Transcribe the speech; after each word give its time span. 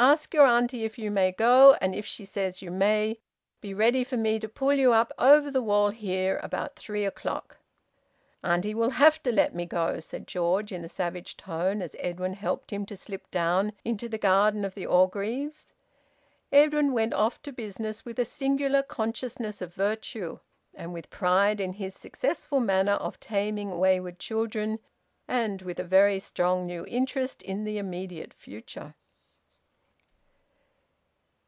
Ask 0.00 0.32
your 0.32 0.46
auntie 0.46 0.84
if 0.84 0.96
you 0.96 1.10
may 1.10 1.32
go, 1.32 1.76
and 1.80 1.92
if 1.92 2.06
she 2.06 2.24
says 2.24 2.62
you 2.62 2.70
may, 2.70 3.18
be 3.60 3.74
ready 3.74 4.04
for 4.04 4.16
me 4.16 4.38
to 4.38 4.48
pull 4.48 4.72
you 4.74 4.92
up 4.92 5.12
over 5.18 5.50
the 5.50 5.60
wall 5.60 5.90
here, 5.90 6.38
about 6.40 6.76
three 6.76 7.04
o'clock." 7.04 7.56
"Auntie 8.44 8.74
will 8.76 8.90
have 8.90 9.20
to 9.24 9.32
let 9.32 9.56
me 9.56 9.66
go," 9.66 9.98
said 9.98 10.28
George, 10.28 10.70
in 10.70 10.84
a 10.84 10.88
savage 10.88 11.36
tone, 11.36 11.82
as 11.82 11.96
Edwin 11.98 12.34
helped 12.34 12.70
him 12.72 12.86
to 12.86 12.96
slip 12.96 13.28
down 13.32 13.72
into 13.84 14.08
the 14.08 14.18
garden 14.18 14.64
of 14.64 14.74
the 14.76 14.86
Orgreaves. 14.86 15.72
Edwin 16.52 16.92
went 16.92 17.12
off 17.12 17.42
to 17.42 17.50
business 17.52 18.04
with 18.04 18.20
a 18.20 18.24
singular 18.24 18.84
consciousness 18.84 19.60
of 19.60 19.74
virtue, 19.74 20.38
and 20.74 20.92
with 20.92 21.10
pride 21.10 21.58
in 21.58 21.72
his 21.72 21.92
successful 21.96 22.60
manner 22.60 22.92
of 22.92 23.18
taming 23.18 23.78
wayward 23.80 24.20
children, 24.20 24.78
and 25.26 25.60
with 25.62 25.80
a 25.80 25.82
very 25.82 26.20
strong 26.20 26.66
new 26.68 26.86
interest 26.86 27.42
in 27.42 27.64
the 27.64 27.78
immediate 27.78 28.32
future. 28.32 28.94